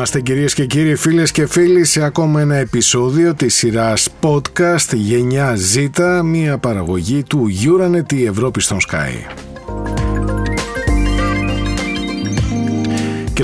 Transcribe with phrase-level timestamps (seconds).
[0.00, 4.94] Εδώ είμαστε κυρίες και κύριοι φίλες και φίλοι σε ακόμα ένα επεισόδιο της σειράς podcast
[4.94, 9.49] Γενιά Z, μια παραγωγή του Euronet η Ευρώπη στον Sky.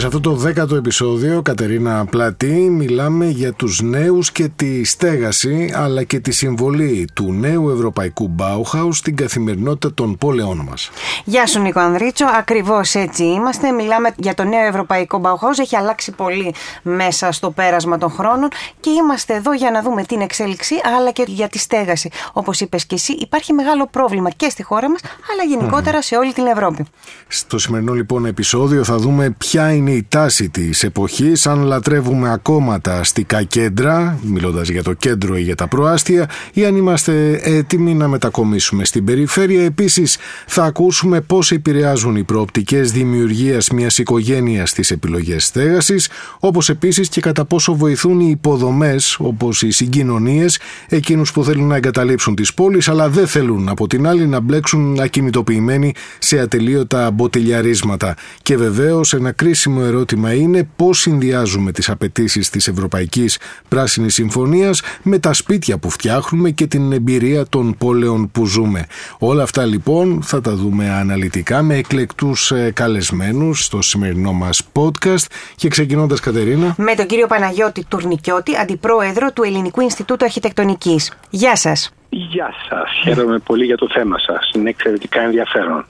[0.06, 6.02] Σε αυτό το δέκατο επεισόδιο, Κατερίνα Πλατή, μιλάμε για τους νέους και τη στέγαση, αλλά
[6.02, 10.90] και τη συμβολή του νέου ευρωπαϊκού Bauhaus στην καθημερινότητα των πόλεων μας.
[11.24, 13.70] Γεια σου Νίκο Ανδρίτσο, ακριβώς έτσι είμαστε.
[13.70, 18.48] Μιλάμε για το νέο ευρωπαϊκό Bauhaus, έχει αλλάξει πολύ μέσα στο πέρασμα των χρόνων
[18.80, 22.10] και είμαστε εδώ για να δούμε την εξέλιξη, αλλά και για τη στέγαση.
[22.32, 25.00] Όπως είπες και εσύ, υπάρχει μεγάλο πρόβλημα και στη χώρα μας,
[25.32, 26.86] αλλά γενικότερα σε όλη την Ευρώπη.
[27.28, 32.32] Στο σημερινό λοιπόν επεισόδιο θα δούμε ποια είναι είναι η τάση της εποχής αν λατρεύουμε
[32.32, 37.40] ακόμα τα αστικά κέντρα μιλώντας για το κέντρο ή για τα προάστια ή αν είμαστε
[37.42, 44.70] έτοιμοι να μετακομίσουμε στην περιφέρεια επίσης θα ακούσουμε πώς επηρεάζουν οι προοπτικές δημιουργίας μιας οικογένειας
[44.70, 46.08] στις επιλογές στέγασης
[46.38, 50.58] όπως επίσης και κατά πόσο βοηθούν οι υποδομές όπως οι συγκοινωνίες
[50.88, 55.00] εκείνους που θέλουν να εγκαταλείψουν τις πόλεις αλλά δεν θέλουν από την άλλη να μπλέξουν
[55.00, 58.14] ακινητοποιημένοι σε ατελείωτα μποτιλιαρίσματα.
[58.42, 65.18] Και βεβαίως ένα κρίσιμο ερώτημα είναι πώς συνδυάζουμε τις απαιτήσεις της Ευρωπαϊκής Πράσινης Συμφωνίας με
[65.18, 68.86] τα σπίτια που φτιάχνουμε και την εμπειρία των πόλεων που ζούμε.
[69.18, 75.24] Όλα αυτά λοιπόν θα τα δούμε αναλυτικά με εκλεκτούς ε, καλεσμένους στο σημερινό μας podcast
[75.56, 76.74] και ξεκινώντας Κατερίνα.
[76.78, 81.12] Με τον κύριο Παναγιώτη Τουρνικιώτη, Αντιπρόεδρο του Ελληνικού Ινστιτούτου Αρχιτεκτονικής.
[81.30, 81.90] Γεια σας.
[82.08, 82.90] Γεια σας.
[83.02, 84.50] Χαίρομαι πολύ για το θέμα σας.
[84.54, 85.86] Είναι εξαιρετικά ενδιαφέρον.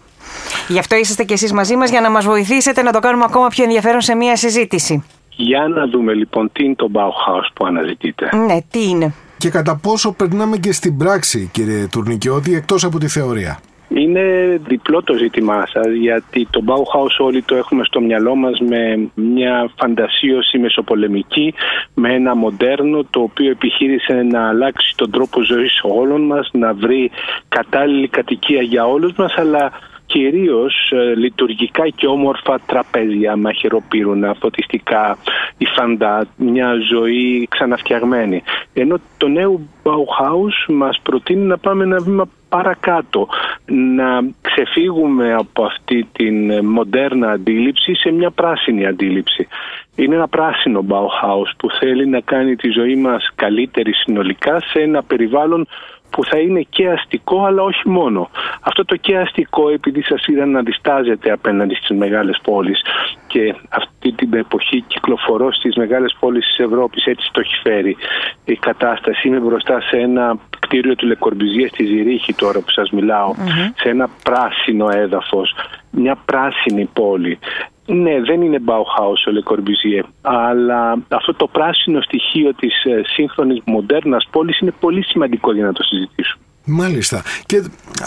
[0.68, 3.48] Γι' αυτό είσαστε και εσείς μαζί μας για να μας βοηθήσετε να το κάνουμε ακόμα
[3.48, 5.04] πιο ενδιαφέρον σε μια συζήτηση.
[5.36, 8.36] Για να δούμε λοιπόν τι είναι το Bauhaus που αναζητείτε.
[8.46, 9.14] Ναι, τι είναι.
[9.38, 14.22] Και κατά πόσο περνάμε και στην πράξη κύριε Τουρνικιώτη εκτός από τη θεωρία; Είναι
[14.66, 19.70] διπλό το ζήτημά σας, γιατί το Bauhaus όλοι το έχουμε στο μυαλό μας με μια
[19.78, 21.54] φαντασίωση μεσοπολεμική,
[21.94, 27.10] με ένα μοντέρνο το οποίο επιχείρησε να αλλάξει τον τρόπο ζωής όλων μας, να βρει
[27.48, 29.72] κατάλληλη κατοικία για όλους μας, αλλά
[30.06, 35.18] κυρίως ε, λειτουργικά και όμορφα τραπέζια, μαχαιροπύρουνα, φωτιστικά,
[35.58, 38.42] η φαντά, μια ζωή ξαναφτιαγμένη.
[38.72, 43.28] Ενώ το νέο Bauhaus μας προτείνει να πάμε ένα βήμα παρακάτω,
[43.66, 49.48] να ξεφύγουμε από αυτή την μοντέρνα αντίληψη σε μια πράσινη αντίληψη.
[49.96, 55.02] Είναι ένα πράσινο Bauhaus που θέλει να κάνει τη ζωή μας καλύτερη συνολικά σε ένα
[55.02, 55.66] περιβάλλον
[56.10, 58.30] που θα είναι και αστικό αλλά όχι μόνο.
[58.60, 62.80] Αυτό το και αστικό επειδή σας είδα να διστάζετε απέναντι στις μεγάλες πόλεις
[63.26, 67.96] και αυτή την εποχή κυκλοφορώ στις μεγάλες πόλεις της Ευρώπης έτσι το έχει φέρει
[68.44, 69.28] η κατάσταση.
[69.28, 73.34] Είμαι μπροστά σε ένα κτίριο του Λεκορμπιζία στη Ζηρίχη τώρα που σας μιλαω
[73.76, 75.54] σε ένα πράσινο έδαφος,
[75.90, 77.38] μια πράσινη πόλη.
[77.86, 84.28] Ναι, δεν είναι Bauhaus ο Le αλλά αυτό το πράσινο στοιχείο της ε, σύγχρονης μοντέρνας
[84.30, 86.44] πόλης είναι πολύ σημαντικό για να το συζητήσουμε.
[86.68, 87.22] Μάλιστα.
[87.46, 87.62] Και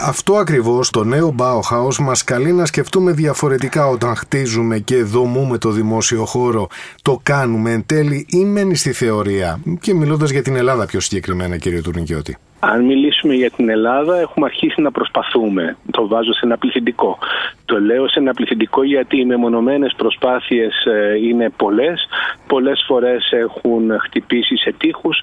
[0.05, 5.69] αυτό ακριβώς το νέο Bauhaus μας καλεί να σκεφτούμε διαφορετικά όταν χτίζουμε και δομούμε το
[5.69, 6.67] δημόσιο χώρο.
[7.01, 9.59] Το κάνουμε εν τέλει ή μένει στη θεωρία.
[9.79, 12.37] Και μιλώντας για την Ελλάδα πιο συγκεκριμένα κύριε Τουρνικιώτη.
[12.59, 15.77] Αν μιλήσουμε για την Ελλάδα, έχουμε αρχίσει να προσπαθούμε.
[15.91, 17.17] Το βάζω σε ένα πληθυντικό.
[17.65, 22.07] Το λέω σε ένα πληθυντικό γιατί οι μεμονωμένες προσπάθειες ε, είναι πολλές.
[22.47, 25.21] Πολλές φορές έχουν χτυπήσει σε τείχους.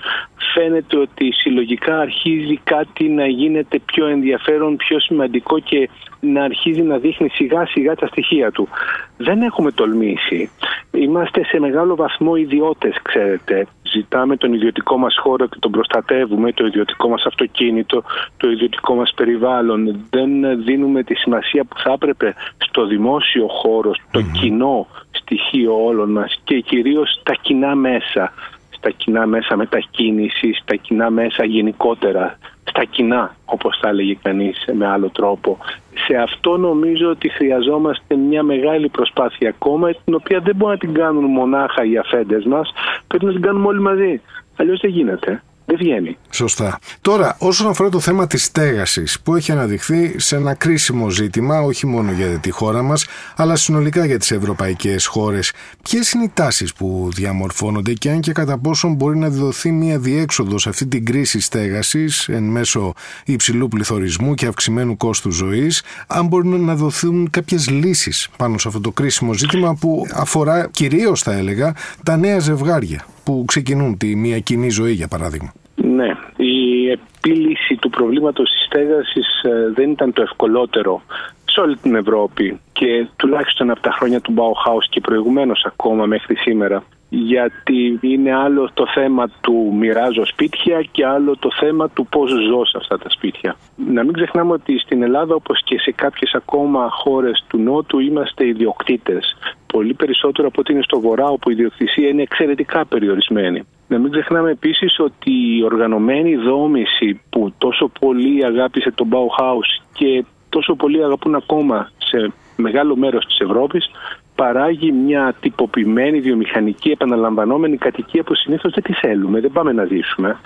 [0.55, 5.89] Φαίνεται ότι συλλογικά αρχίζει κάτι να γίνεται πιο ενδιαφέρον, πιο σημαντικό και
[6.21, 8.69] να αρχίζει να δείχνει σιγά σιγά τα στοιχεία του.
[9.17, 10.51] Δεν έχουμε τολμήσει.
[10.91, 13.67] Είμαστε σε μεγάλο βαθμό ιδιώτες, ξέρετε.
[13.97, 18.03] Ζητάμε τον ιδιωτικό μας χώρο και τον προστατεύουμε, το ιδιωτικό μας αυτοκίνητο,
[18.37, 20.07] το ιδιωτικό μας περιβάλλον.
[20.11, 26.41] Δεν δίνουμε τη σημασία που θα έπρεπε στο δημόσιο χώρο, στο κοινό στοιχείο όλων μας
[26.45, 28.33] και κυρίως στα κοινά μέσα
[28.77, 34.87] στα κοινά μέσα μετακίνησης, στα κοινά μέσα γενικότερα, στα κοινά όπως θα έλεγε κανείς με
[34.87, 35.59] άλλο τρόπο.
[36.07, 40.95] Σε αυτό νομίζω ότι χρειαζόμαστε μια μεγάλη προσπάθεια ακόμα την οποία δεν μπορούν να την
[40.95, 42.73] κάνουν μονάχα οι αφέντες μας,
[43.07, 44.21] πρέπει να την κάνουμε όλοι μαζί.
[44.57, 46.17] Αλλιώς δεν γίνεται δεν βγαίνει.
[46.31, 46.79] Σωστά.
[47.01, 51.87] Τώρα, όσον αφορά το θέμα της στέγασης, που έχει αναδειχθεί σε ένα κρίσιμο ζήτημα, όχι
[51.87, 55.53] μόνο για τη χώρα μας, αλλά συνολικά για τις ευρωπαϊκές χώρες,
[55.83, 59.99] ποιες είναι οι τάσεις που διαμορφώνονται και αν και κατά πόσον μπορεί να δοθεί μια
[59.99, 62.93] διέξοδος σε αυτή την κρίση στέγασης εν μέσω
[63.25, 68.81] υψηλού πληθωρισμού και αυξημένου κόστου ζωής, αν μπορούν να δοθούν κάποιες λύσεις πάνω σε αυτό
[68.81, 74.39] το κρίσιμο ζήτημα που αφορά κυρίως, θα έλεγα, τα νέα ζευγάρια που ξεκινούν τη μια
[74.39, 75.53] κοινή ζωή, για παράδειγμα.
[75.75, 81.03] Ναι, η επίλυση του προβλήματος της στέγασης ε, δεν ήταν το ευκολότερο
[81.45, 86.35] σε όλη την Ευρώπη και τουλάχιστον από τα χρόνια του Bauhaus και προηγουμένως ακόμα μέχρι
[86.37, 86.85] σήμερα
[87.19, 92.65] γιατί είναι άλλο το θέμα του μοιράζω σπίτια και άλλο το θέμα του πώς ζω
[92.65, 93.57] σε αυτά τα σπίτια.
[93.77, 98.47] Να μην ξεχνάμε ότι στην Ελλάδα όπως και σε κάποιες ακόμα χώρες του Νότου είμαστε
[98.47, 99.37] ιδιοκτήτες.
[99.67, 103.63] Πολύ περισσότερο από ότι είναι στο Βορρά όπου η ιδιοκτησία είναι εξαιρετικά περιορισμένη.
[103.89, 110.25] Να μην ξεχνάμε επίσης ότι η οργανωμένη δόμηση που τόσο πολύ αγάπησε το Bauhaus και
[110.49, 113.91] τόσο πολύ αγαπούν ακόμα σε μεγάλο μέρος της Ευρώπης
[114.37, 120.37] παράγει μια τυποποιημένη βιομηχανική επαναλαμβανόμενη κατοικία που συνήθως δεν τη θέλουμε, δεν πάμε να ζήσουμε.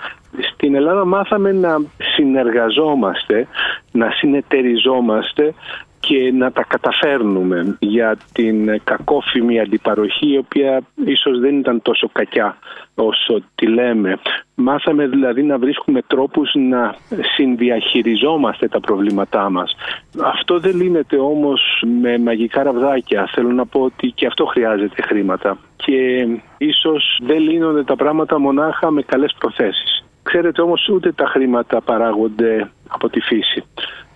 [0.53, 3.47] Στην Ελλάδα μάθαμε να συνεργαζόμαστε,
[3.91, 5.53] να συνεταιριζόμαστε
[6.01, 12.57] και να τα καταφέρνουμε για την κακόφημη αντιπαροχή η οποία ίσως δεν ήταν τόσο κακιά
[12.95, 14.19] όσο τη λέμε.
[14.55, 16.95] Μάθαμε δηλαδή να βρίσκουμε τρόπους να
[17.35, 19.75] συνδιαχειριζόμαστε τα προβλήματά μας.
[20.23, 23.29] Αυτό δεν λύνεται όμως με μαγικά ραβδάκια.
[23.33, 25.57] Θέλω να πω ότι και αυτό χρειάζεται χρήματα.
[25.75, 26.27] Και
[26.57, 30.03] ίσως δεν λύνονται τα πράγματα μονάχα με καλές προθέσεις.
[30.23, 33.63] Ξέρετε όμως ούτε τα χρήματα παράγονται από τη φύση.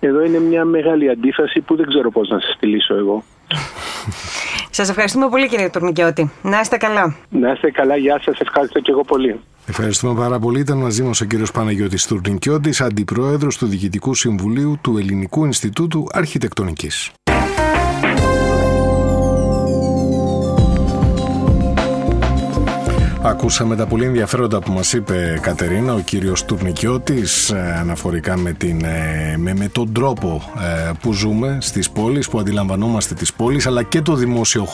[0.00, 3.24] Εδώ είναι μια μεγάλη αντίφαση που δεν ξέρω πώς να σας τη λύσω εγώ.
[4.70, 6.30] Σας ευχαριστούμε πολύ κύριε Τουρνικιώτη.
[6.42, 7.16] Να είστε καλά.
[7.28, 7.96] Να είστε καλά.
[7.96, 8.40] Γεια σας.
[8.40, 9.40] Ευχαριστώ και εγώ πολύ.
[9.68, 10.60] Ευχαριστούμε πάρα πολύ.
[10.60, 17.12] Ήταν μαζί μας ο κύριος Παναγιώτης Τουρνικιώτης, Αντιπρόεδρος του Διοικητικού Συμβουλίου του Ελληνικού Ινστιτούτου Αρχιτεκτονικής.
[23.28, 28.84] Ακούσαμε τα πολύ ενδιαφέροντα που μας είπε Κατερίνα, ο κύριος Τουρνικιώτης ε, αναφορικά με, την,
[28.84, 30.52] ε, με, με τον τρόπο
[30.88, 34.66] ε, που ζούμε στις πόλεις, που αντιλαμβανόμαστε τις πόλεις αλλά και το δημόσιο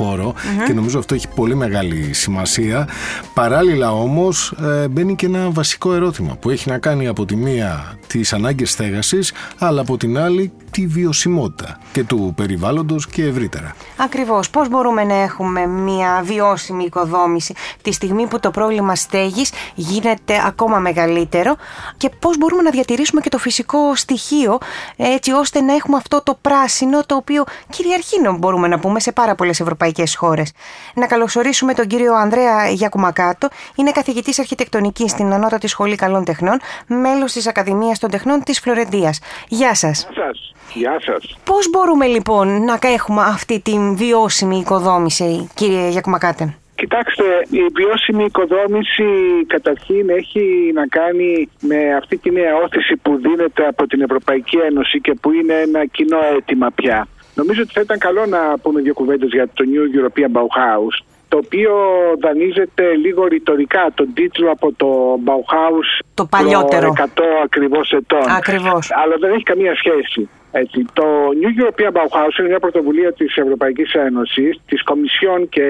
[0.67, 2.89] και νομίζω αυτό έχει πολύ μεγάλη σημασία.
[3.35, 4.55] Παράλληλα όμως
[4.91, 9.33] μπαίνει και ένα βασικό ερώτημα που έχει να κάνει από τη μία τις ανάγκες στέγασης
[9.59, 13.75] αλλά από την άλλη τη βιωσιμότητα και του περιβάλλοντος και ευρύτερα.
[13.97, 14.51] Ακριβώς.
[14.51, 20.79] Πώς μπορούμε να έχουμε μια βιώσιμη οικοδόμηση; Τη στιγμή που το πρόβλημα στέγης γίνεται ακόμα
[20.79, 21.57] μεγαλύτερο
[21.97, 24.59] και πώς μπορούμε να διατηρήσουμε και το φυσικό στοιχείο
[24.97, 29.35] έτσι ώστε να έχουμε αυτό το πράσινο το οποίο κυριαρχεί μπορούμε να πούμε σε πάρα
[29.35, 30.53] πολλές ευρωπαϊκές χώρες.
[30.95, 37.33] Να καλωσορίσουμε τον κύριο Ανδρέα Γιακουμακάτο, είναι καθηγητής αρχιτεκτονικής στην Ανώτατη Σχολή Καλών Τεχνών, μέλος
[37.33, 39.19] της Ακαδημίας των Τεχνών της Φλωρεντίας.
[39.49, 40.07] Γεια σας.
[40.13, 40.53] Γεια σας.
[40.75, 41.39] Γεια σας.
[41.45, 49.05] Πώς μπορούμε λοιπόν να έχουμε αυτή την βιώσιμη οικοδόμηση κύριε Γιακουμακάτε; Κοιτάξτε, η βιώσιμη οικοδόμηση
[49.47, 55.01] καταρχήν έχει να κάνει με αυτή τη νέα όθηση που δίνεται από την Ευρωπαϊκή Ένωση
[55.01, 57.09] και που είναι ένα κοινό αίτημα πια.
[57.35, 61.39] Νομίζω ότι θα ήταν καλό να πούμε δύο κουβέντες για το New European Bauhaus, το
[61.45, 61.73] οποίο
[62.21, 64.89] δανείζεται λίγο ρητορικά τον τίτλο από το
[65.27, 66.93] Bauhaus το παλιότερο.
[66.97, 67.05] 100
[67.45, 68.25] ακριβώς ετών.
[68.37, 68.91] Ακριβώς.
[69.03, 70.29] Αλλά δεν έχει καμία σχέση.
[70.53, 71.05] Έτσι, το
[71.41, 75.67] New European Bauhaus είναι μια πρωτοβουλία της Ευρωπαϊκής Ένωσης, της Κομισιόν και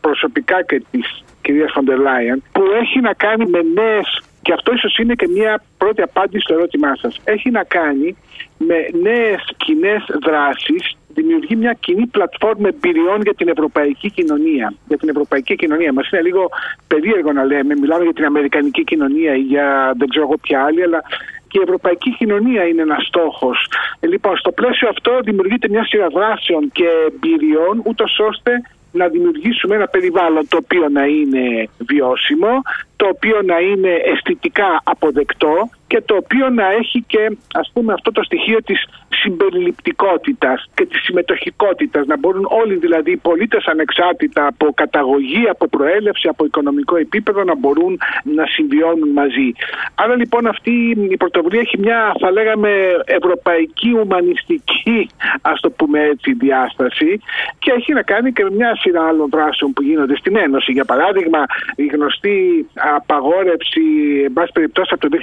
[0.00, 4.98] προσωπικά και της κυρίας Φοντερ Λάιεν, που έχει να κάνει με νέες και αυτό ίσως
[4.98, 7.20] είναι και μια πρώτη απάντηση στο ερώτημά σας.
[7.24, 8.16] Έχει να κάνει
[8.58, 14.74] με νέες κοινές δράσεις δημιουργεί μια κοινή πλατφόρμα εμπειριών για την ευρωπαϊκή κοινωνία.
[14.88, 15.92] Για την ευρωπαϊκή κοινωνία.
[15.92, 16.48] Μας είναι λίγο
[16.86, 20.82] περίεργο να λέμε, μιλάμε για την αμερικανική κοινωνία ή για δεν ξέρω εγώ ποια άλλη,
[20.82, 21.02] αλλά
[21.48, 23.70] και η ευρωπαϊκή κοινωνία είναι ένας στόχος.
[24.00, 28.52] Ε, λοιπόν, στο πλαίσιο αυτό δημιουργείται μια σειρά δράσεων και εμπειριών, ούτως ώστε
[28.92, 32.62] να δημιουργήσουμε ένα περιβάλλον το οποίο να είναι βιώσιμο,
[32.96, 38.12] το οποίο να είναι αισθητικά αποδεκτό και το οποίο να έχει και ας πούμε αυτό
[38.12, 44.72] το στοιχείο της συμπεριληπτικότητας και της συμμετοχικότητας να μπορούν όλοι δηλαδή οι πολίτες ανεξάρτητα από
[44.74, 49.52] καταγωγή, από προέλευση, από οικονομικό επίπεδο να μπορούν να συμβιώνουν μαζί.
[49.94, 52.70] Άρα λοιπόν αυτή η πρωτοβουλία έχει μια θα λέγαμε
[53.04, 55.08] ευρωπαϊκή ουμανιστική
[55.40, 57.20] ας το πούμε έτσι διάσταση
[57.58, 60.72] και έχει να κάνει και με μια σειρά άλλων δράσεων που γίνονται στην Ένωση.
[60.72, 61.44] Για παράδειγμα
[61.76, 63.82] η γνωστή απαγόρευση
[64.24, 65.18] εν πάση περιπτώσει από το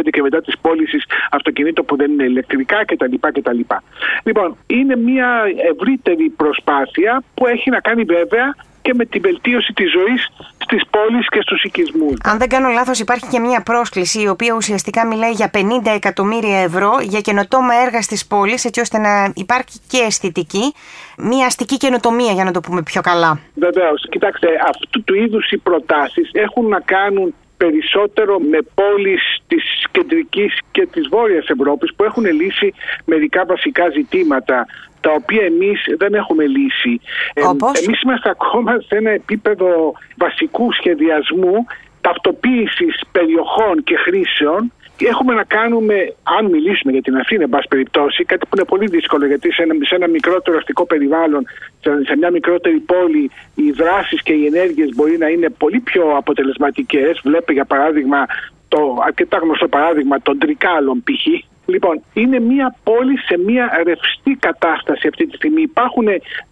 [0.09, 0.97] και μετά τη πώληση
[1.31, 3.15] αυτοκινήτων που δεν είναι ηλεκτρικά κτλ.
[3.19, 3.59] κτλ.
[4.23, 9.91] Λοιπόν, είναι μια ευρύτερη προσπάθεια που έχει να κάνει βέβαια και με τη βελτίωση της
[9.91, 12.17] ζωής στις πόλεις και στους οικισμούς.
[12.23, 15.59] Αν δεν κάνω λάθος υπάρχει και μια πρόσκληση η οποία ουσιαστικά μιλάει για 50
[15.95, 20.73] εκατομμύρια ευρώ για καινοτόμα έργα στις πόλεις έτσι ώστε να υπάρχει και αισθητική,
[21.17, 23.39] μια αστική καινοτομία για να το πούμε πιο καλά.
[23.55, 24.05] Βεβαίως.
[24.09, 30.87] Κοιτάξτε, αυτού του είδους οι προτάσεις έχουν να κάνουν περισσότερο με πόλεις της κεντρικής και
[30.93, 32.73] της βόρειας Ευρώπης που έχουν λύσει
[33.05, 34.65] μερικά βασικά ζητήματα
[35.01, 36.93] τα οποία εμείς δεν έχουμε λύσει.
[37.33, 37.41] Ε,
[37.83, 41.55] εμείς είμαστε ακόμα σε ένα επίπεδο βασικού σχεδιασμού
[42.01, 44.71] ταυτοποίησης περιοχών και χρήσεων
[45.05, 45.95] έχουμε να κάνουμε,
[46.37, 49.63] αν μιλήσουμε για την Αθήνα, εν πάση περιπτώσει, κάτι που είναι πολύ δύσκολο γιατί σε
[49.63, 51.45] ένα, σε ένα μικρότερο αστικό περιβάλλον,
[52.05, 57.19] σε, μια μικρότερη πόλη, οι δράσεις και οι ενέργειες μπορεί να είναι πολύ πιο αποτελεσματικές.
[57.23, 58.25] Βλέπε για παράδειγμα
[58.67, 61.25] το αρκετά γνωστό παράδειγμα των Τρικάλων π.χ.
[61.65, 65.61] Λοιπόν, είναι μια πόλη σε μια ρευστή κατάσταση αυτή τη στιγμή.
[65.61, 66.07] Υπάρχουν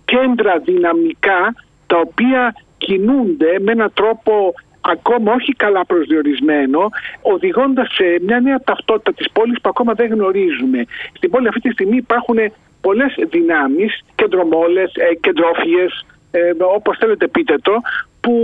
[0.05, 1.53] κέντρα δυναμικά
[1.87, 6.89] τα οποία κινούνται με έναν τρόπο ακόμα όχι καλά προσδιορισμένο,
[7.21, 10.85] οδηγώντας σε μια νέα ταυτότητα της πόλης που ακόμα δεν γνωρίζουμε.
[11.13, 12.37] Στην πόλη αυτή τη στιγμή υπάρχουν
[12.81, 17.73] πολλές δυνάμεις, κεντρομόλες, ε, κεντρόφιες, ε, όπως θέλετε πείτε το,
[18.21, 18.35] που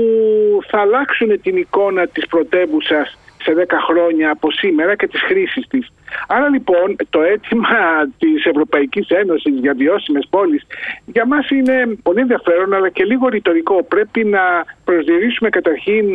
[0.67, 5.87] θα αλλάξουν την εικόνα της πρωτεύουσας σε 10 χρόνια από σήμερα και τις χρήσεις της.
[6.27, 7.77] Άρα λοιπόν το αίτημα
[8.17, 10.65] της Ευρωπαϊκής Ένωσης για βιώσιμες πόλεις
[11.05, 13.83] για μας είναι πολύ ενδιαφέρον αλλά και λίγο ρητορικό.
[13.83, 14.41] Πρέπει να
[14.83, 16.05] προσδιορίσουμε καταρχήν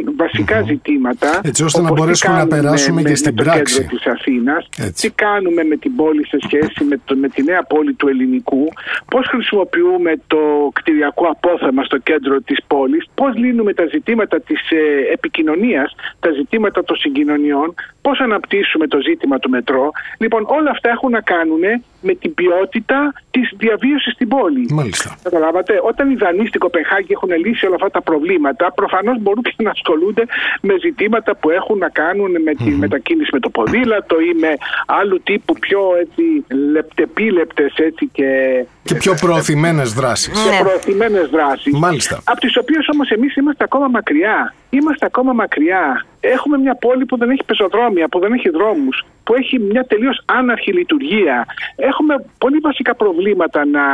[0.67, 1.41] ζητήματα.
[1.45, 3.75] Έτσι ώστε να μπορέσουμε να περάσουμε και στην με πράξη.
[3.75, 4.69] Το κέντρο της Αθήνας,
[5.01, 8.65] τι κάνουμε με την πόλη σε σχέση με, το, με τη νέα πόλη του ελληνικού,
[9.13, 10.43] πώς χρησιμοποιούμε το
[10.73, 16.85] κτηριακό απόθεμα στο κέντρο της πόλης, πώς λύνουμε τα ζητήματα της ε, επικοινωνίας, τα ζητήματα
[16.85, 19.80] των συγκοινωνιών, πώς αναπτύσσουμε το ζήτημα του μετρό.
[20.19, 21.61] Λοιπόν, όλα αυτά έχουν να κάνουν
[22.01, 24.67] με την ποιότητα της διαβίωσης στην πόλη.
[24.71, 25.17] Μάλιστα.
[25.23, 29.55] Καταλάβατε, όταν οι Δανείοι στην Κοπεχάγη έχουν λύσει όλα αυτά τα προβλήματα, προφανώς μπορούν και
[29.57, 30.25] να ασχολούνται
[30.61, 34.53] με ζητήματα που έχουν να κάνουν με τη μετακίνηση με το ποδήλατο ή με
[34.87, 36.23] άλλου τύπου πιο έτσι,
[36.73, 38.29] λεπτεπίλεπτες έτσι και.
[38.83, 40.43] Και πιο προωθημένες δράσεις.
[40.45, 40.59] Και ναι.
[40.59, 41.73] προωθημένες δράσεις.
[41.79, 42.21] Μάλιστα.
[42.25, 44.55] Από τις οποίες όμως εμείς είμαστε ακόμα μακριά.
[44.71, 46.05] Είμαστε ακόμα μακριά.
[46.21, 50.23] Έχουμε μια πόλη που δεν έχει πεζοδρόμια, που δεν έχει δρόμους, που έχει μια τελείως
[50.25, 51.47] άναρχη λειτουργία.
[51.91, 53.85] Έχουμε πολύ βασικά προβλήματα να.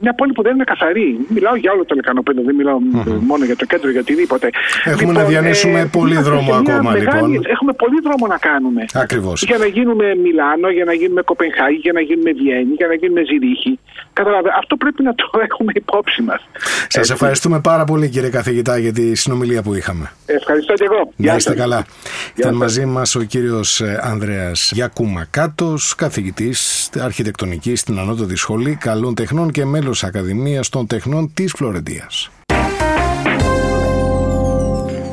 [0.00, 1.18] Μια πόλη που δεν είναι καθαρή.
[1.28, 2.78] Μιλάω για όλο το λεκανοπέδο, δεν μιλάω
[3.30, 4.50] μόνο για το κέντρο, για οτιδήποτε.
[4.84, 7.44] Έχουμε λοιπόν, να διανύσουμε ε, πολύ δρόμο ακόμα, μεγάλη, λοιπόν.
[7.54, 8.84] Έχουμε πολύ δρόμο να κάνουμε.
[8.94, 9.42] Ακριβώς.
[9.42, 13.22] Για να γίνουμε Μιλάνο, για να γίνουμε Κοπενχάγη, για να γίνουμε Βιέννη, για να γίνουμε
[13.24, 13.78] Ζηρίχη.
[14.12, 16.40] Καταλάβε, αυτό πρέπει να το έχουμε υπόψη μας.
[16.88, 20.12] Σας ευχαριστούμε πάρα πολύ, κύριε καθηγητά, για τη συνομιλία που είχαμε.
[20.26, 21.12] Ευχαριστώ και εγώ.
[21.16, 21.84] Να είστε καλά.
[22.34, 29.50] Ήταν μαζί μας ο κύριος ε, Ανδρέας Γιακούμακάτο, καθηγητής αρχιτεκτονικής στην Ανώτατη Σχολή Καλών Τεχνών
[29.50, 32.30] και μέλο Ακαδημίας των Τεχνών της Φλωρεντίας.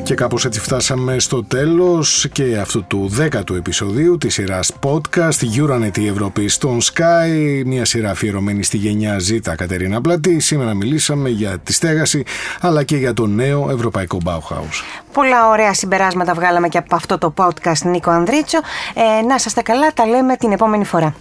[0.04, 5.98] Και κάπως έτσι φτάσαμε στο τέλος και αυτού του δέκατου επεισοδίου της σειράς podcast Euronet
[5.98, 10.40] η Ευρώπη στον Sky, μια σειρά αφιερωμένη στη γενιά Z Κατερίνα Πλατή.
[10.40, 12.24] Σήμερα μιλήσαμε για τη στέγαση
[12.62, 14.84] αλλά και για το νέο ευρωπαϊκό Bauhaus.
[15.14, 18.60] Πολλά ωραία συμπεράσματα βγάλαμε και από αυτό το podcast Νίκο Ανδρίτσο.
[18.94, 21.16] Ε, να είστε καλά, τα λέμε την επόμενη φορά.